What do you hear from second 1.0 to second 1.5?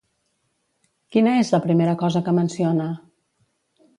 Quina